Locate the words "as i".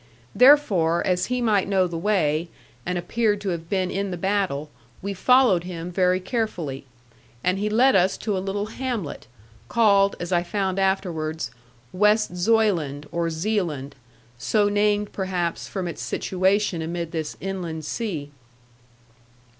10.19-10.41